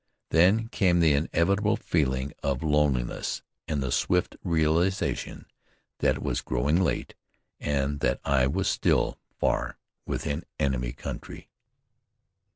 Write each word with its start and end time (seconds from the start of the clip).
Then 0.31 0.67
came 0.69 0.99
the 0.99 1.13
inevitable 1.13 1.75
feeling 1.75 2.33
of 2.41 2.63
loneliness, 2.63 3.43
and 3.67 3.83
the 3.83 3.91
swift 3.91 4.35
realization 4.43 5.45
that 5.99 6.15
it 6.15 6.23
was 6.23 6.41
growing 6.41 6.81
late 6.81 7.13
and 7.59 7.99
that 7.99 8.19
I 8.25 8.47
was 8.47 8.67
still 8.67 9.19
far 9.37 9.77
within 10.07 10.43
enemy 10.57 10.91
country. 10.93 11.49